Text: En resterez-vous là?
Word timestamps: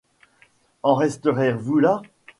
En 0.81 0.95
resterez-vous 0.95 1.77
là? 1.79 2.01